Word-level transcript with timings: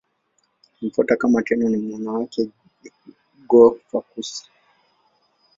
Aliyemfuata 0.75 1.15
kama 1.15 1.41
Tenno 1.43 1.69
ni 1.69 1.77
mwana 1.77 2.11
wake 2.11 2.49
Go-Fukakusa. 3.49 4.45